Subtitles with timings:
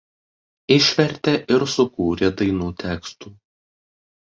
[0.75, 3.39] Išvertė ir sukūrė dainų tekstų.